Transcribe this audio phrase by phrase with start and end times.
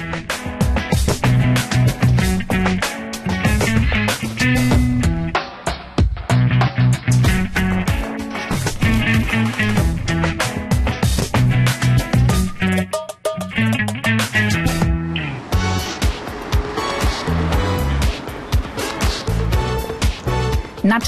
[0.00, 0.49] Thank you.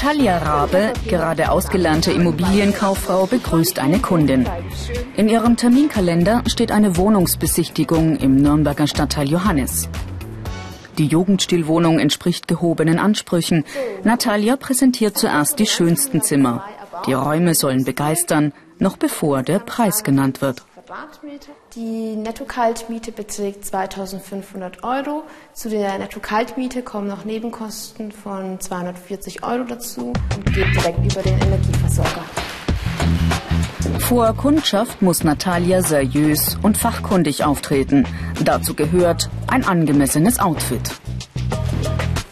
[0.03, 4.45] Natalia Rabe, gerade ausgelernte Immobilienkauffrau, begrüßt eine Kundin.
[5.15, 9.87] In ihrem Terminkalender steht eine Wohnungsbesichtigung im Nürnberger Stadtteil Johannes.
[10.97, 13.63] Die Jugendstilwohnung entspricht gehobenen Ansprüchen.
[14.03, 16.65] Natalia präsentiert zuerst die schönsten Zimmer.
[17.07, 20.65] Die Räume sollen begeistern, noch bevor der Preis genannt wird.
[21.75, 25.23] Die Netto-Kaltmiete beträgt 2500 Euro.
[25.53, 31.33] Zu der Netto-Kaltmiete kommen noch Nebenkosten von 240 Euro dazu und geht direkt über den
[31.41, 32.25] Energieversorger.
[34.01, 38.05] Vor Kundschaft muss Natalia seriös und fachkundig auftreten.
[38.43, 40.91] Dazu gehört ein angemessenes Outfit.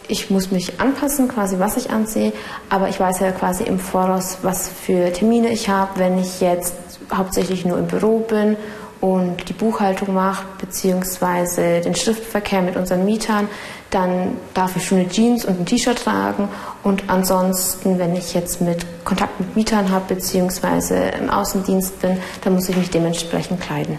[0.06, 2.32] Ich muss mich anpassen, quasi was ich ansehe,
[2.68, 6.76] aber ich weiß ja quasi im Voraus, was für Termine ich habe, wenn ich jetzt
[7.12, 8.56] hauptsächlich nur im Büro bin
[9.02, 13.48] und die Buchhaltung mache, beziehungsweise den Schriftverkehr mit unseren Mietern,
[13.90, 16.48] dann darf ich schon eine Jeans und ein T-Shirt tragen.
[16.84, 22.54] Und ansonsten, wenn ich jetzt mit Kontakt mit Mietern habe, beziehungsweise im Außendienst bin, dann
[22.54, 23.98] muss ich mich dementsprechend kleiden.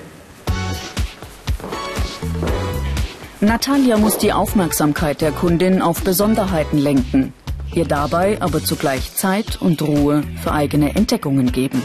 [3.42, 7.34] Natalia muss die Aufmerksamkeit der Kundin auf Besonderheiten lenken,
[7.76, 11.84] ihr dabei aber zugleich Zeit und Ruhe für eigene Entdeckungen geben.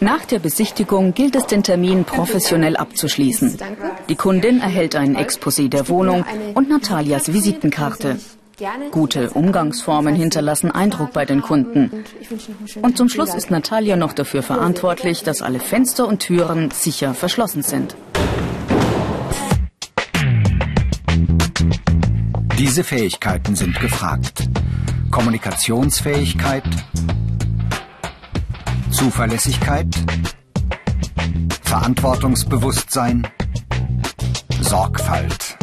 [0.00, 3.56] Nach der Besichtigung gilt es, den Termin professionell abzuschließen.
[4.08, 8.18] Die Kundin erhält ein Exposé der Wohnung und Natalias Visitenkarte.
[8.90, 12.04] Gute Umgangsformen hinterlassen Eindruck bei den Kunden.
[12.82, 17.62] Und zum Schluss ist Natalia noch dafür verantwortlich, dass alle Fenster und Türen sicher verschlossen
[17.62, 17.96] sind.
[22.58, 24.48] Diese Fähigkeiten sind gefragt.
[25.10, 26.64] Kommunikationsfähigkeit,
[28.96, 29.86] Zuverlässigkeit,
[31.60, 33.28] Verantwortungsbewusstsein,
[34.62, 35.58] Sorgfalt.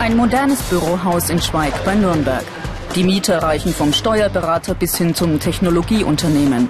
[0.00, 2.44] Ein modernes Bürohaus in Schweig bei Nürnberg.
[2.94, 6.68] Die Mieter reichen vom Steuerberater bis hin zum Technologieunternehmen.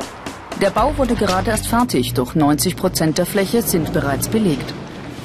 [0.61, 4.73] Der Bau wurde gerade erst fertig, doch 90 Prozent der Fläche sind bereits belegt.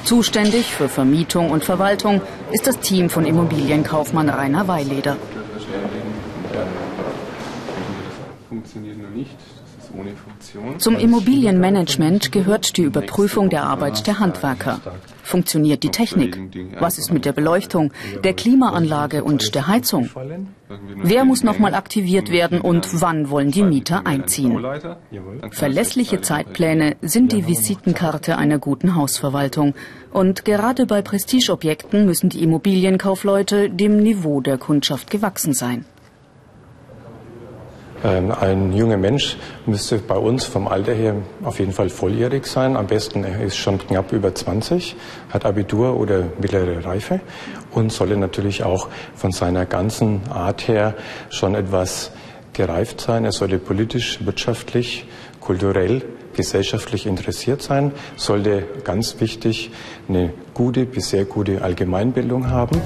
[0.07, 2.21] Zuständig für Vermietung und Verwaltung
[2.53, 5.17] ist das Team von Immobilienkaufmann Rainer Weileder.
[10.77, 14.79] Zum Immobilienmanagement gehört die Überprüfung der Arbeit der Handwerker.
[15.23, 16.39] Funktioniert die Technik?
[16.79, 17.91] Was ist mit der Beleuchtung,
[18.23, 20.09] der Klimaanlage und der Heizung?
[20.95, 24.65] Wer muss nochmal aktiviert werden und wann wollen die Mieter einziehen?
[25.51, 29.73] Verlässliche Zeitpläne sind die Visitenkarte einer guten Hausverwaltung.
[30.11, 35.85] Und gerade bei Prestigeobjekten müssen die Immobilienkaufleute dem Niveau der Kundschaft gewachsen sein.
[38.03, 42.77] Ähm, ein junger Mensch müsste bei uns vom Alter her auf jeden Fall volljährig sein.
[42.77, 44.95] Am besten er ist schon knapp über 20,
[45.29, 47.21] hat Abitur oder mittlere Reife
[47.71, 50.93] und solle natürlich auch von seiner ganzen Art her
[51.29, 52.11] schon etwas
[52.53, 53.25] gereift sein.
[53.25, 55.05] Er sollte politisch, wirtschaftlich,
[55.39, 56.03] kulturell,
[56.35, 59.71] gesellschaftlich interessiert sein, sollte ganz wichtig
[60.07, 62.81] eine gute bis sehr gute Allgemeinbildung haben.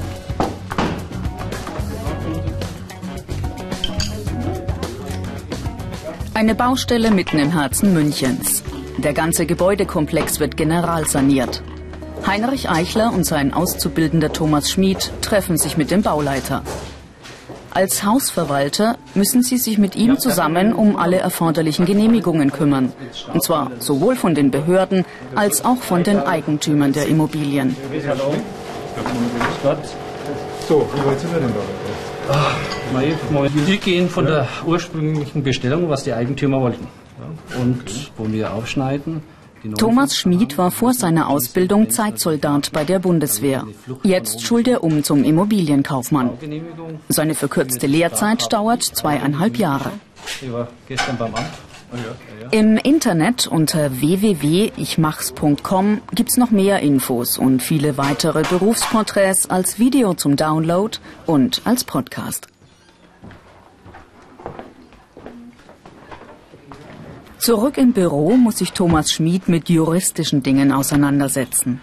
[6.41, 8.63] Eine Baustelle mitten im Herzen Münchens.
[8.97, 11.61] Der ganze Gebäudekomplex wird generalsaniert.
[12.25, 16.63] Heinrich Eichler und sein Auszubildender Thomas Schmid treffen sich mit dem Bauleiter.
[17.69, 22.91] Als Hausverwalter müssen sie sich mit ihm zusammen um alle erforderlichen Genehmigungen kümmern.
[23.31, 25.05] Und zwar sowohl von den Behörden
[25.35, 27.75] als auch von den Eigentümern der Immobilien.
[30.67, 31.80] So, wie weit sind wir denn da?
[33.65, 36.87] Wir gehen von der ursprünglichen Bestellung, was die Eigentümer wollten.
[37.59, 39.21] Und wo wir aufschneiden.
[39.77, 43.67] Thomas Schmid war vor seiner Ausbildung Zeitsoldat bei der Bundeswehr.
[44.01, 46.31] Jetzt schult er um zum Immobilienkaufmann.
[47.09, 49.91] Seine verkürzte Lehrzeit dauert zweieinhalb Jahre.
[52.51, 60.35] Im Internet unter www.ichmachs.com gibt's noch mehr Infos und viele weitere Berufsporträts als Video zum
[60.35, 62.47] Download und als Podcast.
[67.37, 71.81] Zurück im Büro muss sich Thomas Schmid mit juristischen Dingen auseinandersetzen.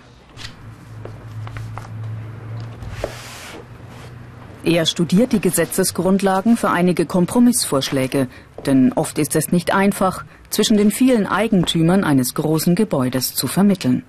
[4.70, 8.28] Er studiert die Gesetzesgrundlagen für einige Kompromissvorschläge,
[8.66, 14.02] denn oft ist es nicht einfach, zwischen den vielen Eigentümern eines großen Gebäudes zu vermitteln.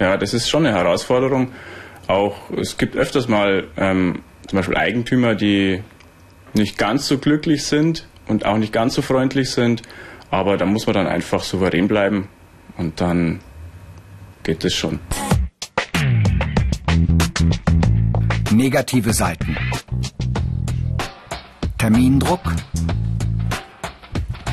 [0.00, 1.52] Ja, das ist schon eine Herausforderung.
[2.06, 5.82] Auch es gibt öfters mal ähm, zum Beispiel Eigentümer, die
[6.54, 9.82] nicht ganz so glücklich sind und auch nicht ganz so freundlich sind,
[10.30, 12.28] aber da muss man dann einfach souverän bleiben
[12.78, 13.40] und dann
[14.46, 15.00] geht es schon.
[18.52, 19.56] Negative Seiten.
[21.78, 22.54] Termindruck,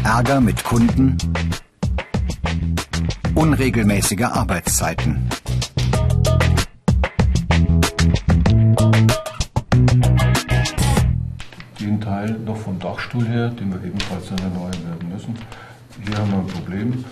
[0.04, 1.16] Ärger mit Kunden,
[3.36, 5.30] unregelmäßige Arbeitszeiten.
[11.80, 15.36] Den Teil noch vom Dachstuhl her, den wir ebenfalls dann erneuern werden müssen.
[16.04, 17.06] Hier haben wir ein Problem.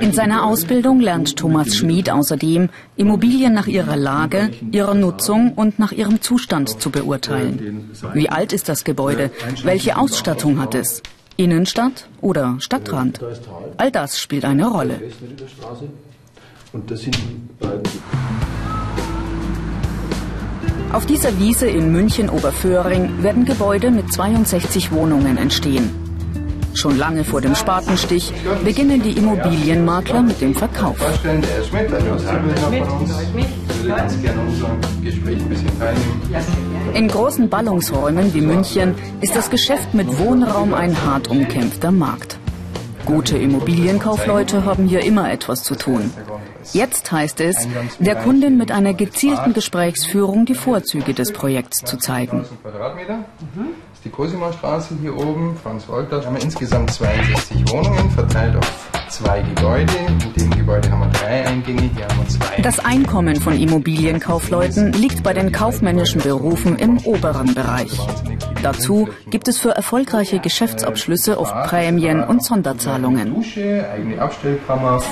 [0.00, 5.92] In seiner Ausbildung lernt Thomas Schmid außerdem, Immobilien nach ihrer Lage, ihrer Nutzung und nach
[5.92, 7.90] ihrem Zustand zu beurteilen.
[8.14, 9.30] Wie alt ist das Gebäude?
[9.64, 11.02] Welche Ausstattung hat es?
[11.36, 13.20] Innenstadt oder Stadtrand?
[13.76, 15.00] All das spielt eine Rolle.
[20.92, 26.01] Auf dieser Wiese in München-Oberföhring werden Gebäude mit 62 Wohnungen entstehen.
[26.74, 28.32] Schon lange vor dem Spatenstich
[28.64, 30.96] beginnen die Immobilienmakler mit dem Verkauf.
[36.94, 42.38] In großen Ballungsräumen wie München ist das Geschäft mit Wohnraum ein hart umkämpfter Markt.
[43.06, 46.10] Gute Immobilienkaufleute haben hier immer etwas zu tun.
[46.72, 47.68] Jetzt heißt es,
[47.98, 52.44] der Kundin mit einer gezielten Gesprächsführung die Vorzüge des Projekts zu zeigen
[54.04, 56.24] die Cosima Straße hier oben, Franz Wolter.
[56.24, 59.92] haben wir insgesamt 62 Wohnungen verteilt auf zwei Gebäude.
[60.08, 62.62] In dem Gebäude haben wir drei Eingänge, hier haben wir zwei.
[62.62, 67.98] Das Einkommen von Immobilienkaufleuten liegt bei den kaufmännischen Berufen im oberen Bereich.
[68.62, 73.34] Dazu gibt es für erfolgreiche Geschäftsabschlüsse oft Prämien und Sonderzahlungen.
[73.34, 75.02] Dusche, eigene Abstellkammer.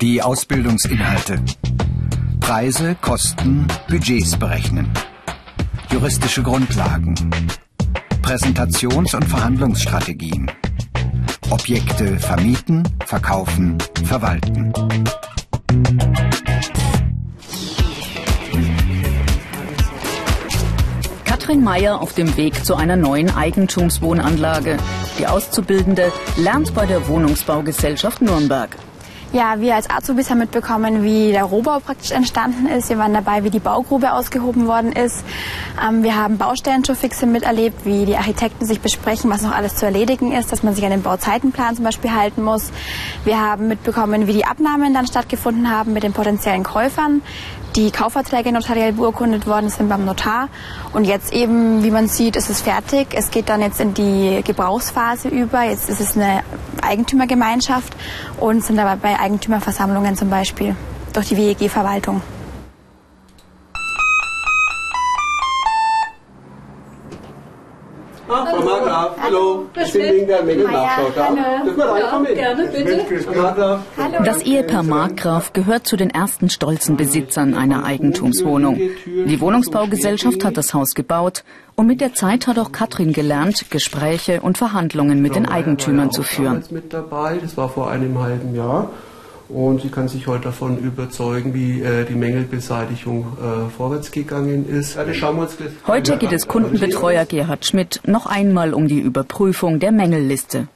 [0.00, 1.40] Die Ausbildungsinhalte.
[2.40, 4.92] Preise, Kosten, Budgets berechnen
[5.90, 7.14] juristische Grundlagen,
[8.28, 10.50] Präsentations- und Verhandlungsstrategien,
[11.48, 14.70] Objekte vermieten, verkaufen, verwalten.
[21.24, 24.76] Katrin Meyer auf dem Weg zu einer neuen Eigentumswohnanlage.
[25.18, 28.76] Die Auszubildende lernt bei der Wohnungsbaugesellschaft Nürnberg.
[29.30, 32.88] Ja, wir als Azubis haben mitbekommen, wie der Rohbau praktisch entstanden ist.
[32.88, 35.22] Wir waren dabei, wie die Baugrube ausgehoben worden ist.
[35.86, 40.32] Ähm, wir haben Baustellenschuhfixe miterlebt, wie die Architekten sich besprechen, was noch alles zu erledigen
[40.32, 42.72] ist, dass man sich an den Bauzeitenplan zum Beispiel halten muss.
[43.24, 47.20] Wir haben mitbekommen, wie die Abnahmen dann stattgefunden haben mit den potenziellen Käufern
[47.78, 50.48] die Kaufverträge notariell beurkundet worden sind beim Notar.
[50.92, 53.08] Und jetzt eben, wie man sieht, ist es fertig.
[53.12, 55.62] Es geht dann jetzt in die Gebrauchsphase über.
[55.62, 56.42] Jetzt ist es eine
[56.82, 57.94] Eigentümergemeinschaft
[58.40, 60.74] und sind aber bei Eigentümerversammlungen zum Beispiel
[61.12, 62.20] durch die WEG-Verwaltung.
[69.28, 69.66] Hallo.
[69.84, 71.62] Ich bin wegen der Mängel-Nachschau da.
[71.64, 72.34] Dürfen wir reinkommen?
[72.34, 73.04] Gerne, bitte.
[74.24, 78.80] Das Ehepaar Markgraf gehört zu den ersten stolzen Besitzern einer Eigentumswohnung.
[79.06, 81.44] Die Wohnungsbaugesellschaft hat das Haus gebaut
[81.74, 86.22] und mit der Zeit hat auch Katrin gelernt, Gespräche und Verhandlungen mit den Eigentümern zu
[86.22, 86.64] führen.
[86.90, 88.90] Das war vor einem halben Jahr.
[89.48, 94.96] Und sie kann sich heute davon überzeugen, wie äh, die Mängelbeseitigung äh, vorwärts gegangen ist.
[94.96, 95.06] Ja,
[95.86, 100.68] heute geht es Kundenbetreuer Gerhard Schmidt noch einmal um die Überprüfung der Mängelliste.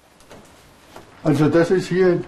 [1.22, 2.22] Also das ist hier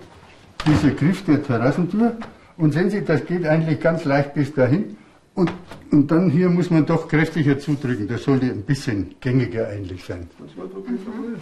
[0.66, 2.16] dieser Griff der Terrassentür.
[2.56, 4.96] Und sehen Sie, das geht eigentlich ganz leicht bis dahin.
[5.34, 5.50] Und,
[5.90, 8.06] und dann hier muss man doch kräftiger zudrücken.
[8.06, 10.28] Das sollte ein bisschen gängiger eigentlich sein.
[10.38, 11.36] Mhm.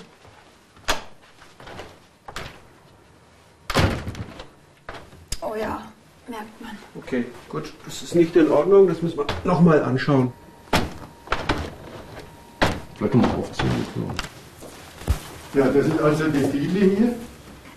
[5.42, 5.82] Oh ja,
[6.32, 6.70] merkt man.
[6.96, 7.72] Okay, gut.
[7.84, 8.88] Das ist nicht in Ordnung.
[8.88, 10.32] Das müssen wir nochmal anschauen.
[12.96, 13.70] Vielleicht nochmal aufziehen.
[15.54, 17.14] Ja, das sind also die Diele hier.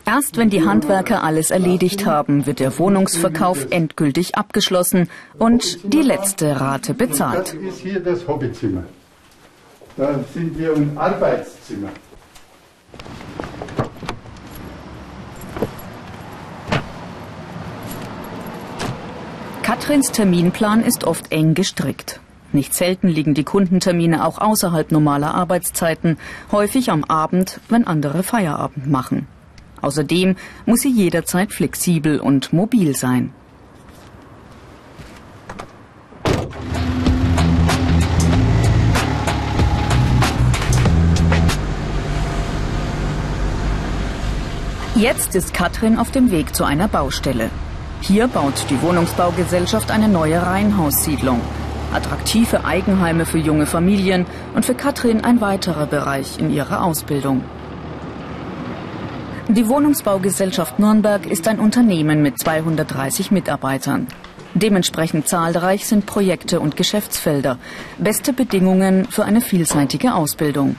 [0.06, 6.62] Erst wenn die Handwerker alles erledigt haben, wird der Wohnungsverkauf endgültig abgeschlossen und die letzte
[6.62, 7.48] Rate bezahlt.
[7.48, 8.84] Das ist hier das Hobbyzimmer.
[9.98, 11.90] Da sind wir im Arbeitszimmer.
[19.86, 22.20] Katrins Terminplan ist oft eng gestrickt.
[22.52, 26.18] Nicht selten liegen die Kundentermine auch außerhalb normaler Arbeitszeiten,
[26.52, 29.28] häufig am Abend, wenn andere Feierabend machen.
[29.82, 33.32] Außerdem muss sie jederzeit flexibel und mobil sein.
[44.96, 47.52] Jetzt ist Katrin auf dem Weg zu einer Baustelle.
[48.08, 51.42] Hier baut die Wohnungsbaugesellschaft eine neue Reihenhaussiedlung.
[51.92, 57.44] Attraktive Eigenheime für junge Familien und für Katrin ein weiterer Bereich in ihrer Ausbildung.
[59.48, 64.06] Die Wohnungsbaugesellschaft Nürnberg ist ein Unternehmen mit 230 Mitarbeitern.
[64.54, 67.58] Dementsprechend zahlreich sind Projekte und Geschäftsfelder.
[67.98, 70.76] Beste Bedingungen für eine vielseitige Ausbildung.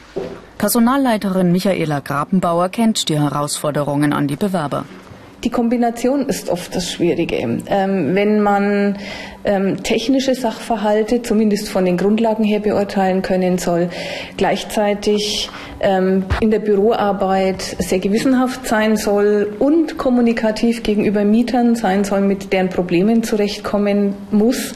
[0.59, 4.85] Personalleiterin Michaela Grabenbauer kennt die Herausforderungen an die Bewerber.
[5.45, 7.37] Die Kombination ist oft das Schwierige.
[7.37, 8.97] Ähm, wenn man
[9.45, 13.91] ähm, technische Sachverhalte zumindest von den Grundlagen her beurteilen können soll,
[14.37, 15.51] gleichzeitig
[15.81, 22.53] ähm, in der Büroarbeit sehr gewissenhaft sein soll und kommunikativ gegenüber Mietern sein soll, mit
[22.53, 24.75] deren Problemen zurechtkommen muss,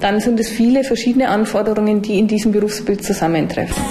[0.00, 3.82] dann sind es viele verschiedene Anforderungen, die in diesem Berufsbild zusammentreffen.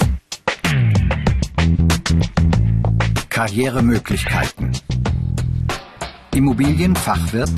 [3.28, 4.72] Karrieremöglichkeiten.
[6.40, 7.52] Immobilienfachwirt,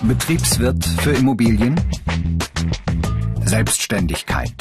[0.00, 1.78] Betriebswirt für Immobilien,
[3.44, 4.54] Selbstständigkeit.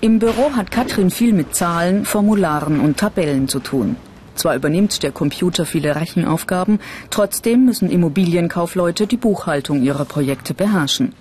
[0.00, 3.96] Im Büro hat Katrin viel mit Zahlen, Formularen und Tabellen zu tun.
[4.36, 6.78] Zwar übernimmt der Computer viele Rechenaufgaben,
[7.10, 11.14] trotzdem müssen Immobilienkaufleute die Buchhaltung ihrer Projekte beherrschen.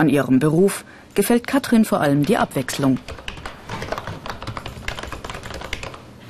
[0.00, 2.96] An ihrem Beruf gefällt Katrin vor allem die Abwechslung.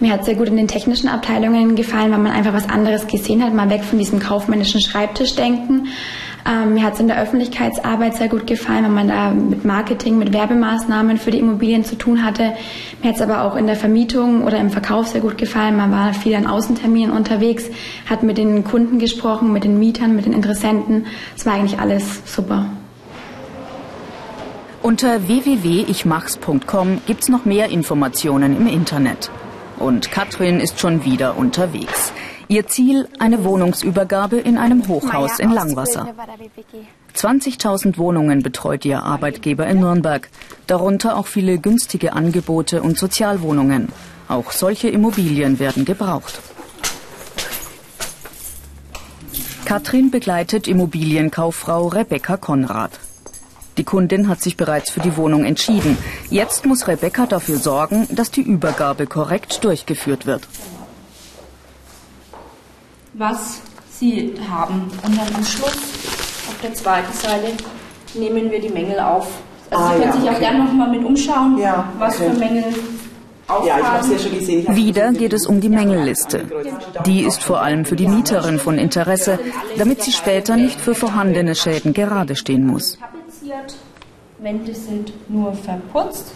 [0.00, 3.45] Mir hat sehr gut in den technischen Abteilungen gefallen, weil man einfach was anderes gesehen
[3.45, 5.87] hat, mal weg von diesem kaufmännischen Schreibtischdenken.
[6.45, 10.19] Ähm, mir hat es in der Öffentlichkeitsarbeit sehr gut gefallen, weil man da mit Marketing,
[10.19, 12.55] mit Werbemaßnahmen für die Immobilien zu tun hatte.
[13.03, 15.77] Mir hat es aber auch in der Vermietung oder im Verkauf sehr gut gefallen.
[15.77, 17.67] Man war viel an Außenterminen unterwegs,
[18.09, 21.07] hat mit den Kunden gesprochen, mit den Mietern, mit den Interessenten.
[21.37, 22.67] Es war eigentlich alles super.
[24.90, 29.30] Unter www.ichmachs.com gibt's noch mehr Informationen im Internet.
[29.78, 32.12] Und Katrin ist schon wieder unterwegs.
[32.49, 36.12] Ihr Ziel eine Wohnungsübergabe in einem Hochhaus in Langwasser.
[37.14, 40.28] 20.000 Wohnungen betreut ihr Arbeitgeber in Nürnberg,
[40.66, 43.90] darunter auch viele günstige Angebote und Sozialwohnungen.
[44.26, 46.40] Auch solche Immobilien werden gebraucht.
[49.64, 52.99] Katrin begleitet Immobilienkauffrau Rebecca Konrad.
[53.81, 55.97] Die Kundin hat sich bereits für die Wohnung entschieden.
[56.29, 60.47] Jetzt muss Rebecca dafür sorgen, dass die Übergabe korrekt durchgeführt wird.
[63.15, 64.91] Was Sie haben.
[65.03, 67.53] Und dann am Schluss auf der zweiten Seite
[68.13, 69.29] nehmen wir die Mängel auf.
[69.71, 70.35] Also ah, Sie können ja, sich okay.
[70.35, 72.31] auch gerne noch mal mit umschauen, ja, was okay.
[72.31, 72.65] für Mängel
[73.65, 74.77] ja, ja schon gesehen.
[74.77, 76.45] Wieder geht es um die Mängelliste.
[77.07, 79.39] Die ist vor allem für die Mieterin von Interesse,
[79.79, 82.99] damit sie später nicht für vorhandene Schäden gerade stehen muss
[84.42, 86.32] Wände sind nur verputzt.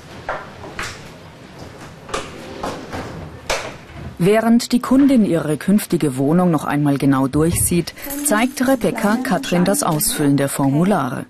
[4.19, 7.95] Während die Kundin ihre künftige Wohnung noch einmal genau durchsieht,
[8.27, 11.27] zeigt Rebecca Katrin das Ausfüllen der Formulare.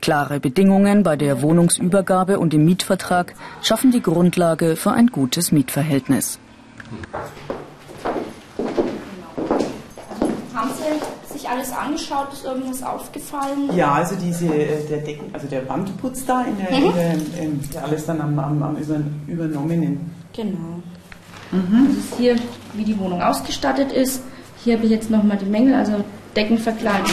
[0.00, 6.38] Klare Bedingungen bei der Wohnungsübergabe und im Mietvertrag schaffen die Grundlage für ein gutes Mietverhältnis.
[11.44, 12.32] Sich alles angeschaut?
[12.32, 13.70] Ist irgendwas aufgefallen?
[13.76, 16.86] Ja, also diese, äh, der Decken, also der Wandputz da, in der, mhm.
[16.86, 18.76] in der, in der alles dann am, am, am
[19.26, 20.10] übernommenen.
[20.34, 20.82] Genau.
[21.52, 21.88] Mhm.
[21.88, 22.36] Das ist hier,
[22.74, 24.22] wie die Wohnung ausgestattet ist.
[24.64, 27.12] Hier habe ich jetzt nochmal die Mängel, also Deckenverkleidung.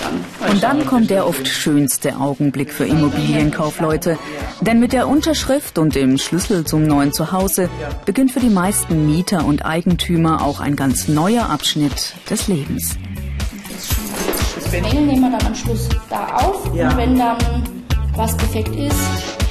[0.00, 4.18] Dann Und dann kommt der oft schönste Augenblick für Immobilienkaufleute.
[4.62, 7.68] Denn mit der Unterschrift und dem Schlüssel zum neuen Zuhause
[8.06, 12.96] beginnt für die meisten Mieter und Eigentümer auch ein ganz neuer Abschnitt des Lebens.
[14.70, 16.74] Mängel nehmen wir dann am Schluss da auf.
[16.74, 16.90] Ja.
[16.90, 17.36] Und wenn dann
[18.16, 18.98] was defekt ist,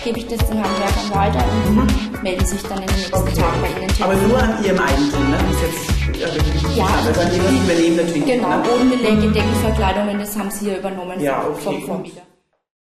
[0.04, 1.88] gebe ich das den Handwerkern weiter und mhm.
[2.24, 3.34] melden sich dann in den nächsten okay.
[3.34, 4.04] Tagen bei Ihnen.
[4.04, 5.38] Aber nur an Ihrem Eigentum, ne?
[5.38, 8.26] Das ist jetzt, ja, also dann jemand übernehmen natürlich.
[8.26, 8.64] Genau, ne?
[8.64, 9.32] Bodenbeläge.
[9.32, 11.62] Deckenverkleidungen, das haben Sie hier übernommen ja, okay.
[11.64, 12.22] vom Vormieter.